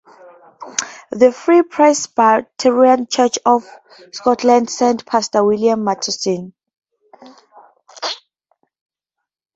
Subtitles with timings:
[1.11, 3.63] The Free Presbyterian Church of
[4.11, 6.53] Scotland sent pastor William Matheson.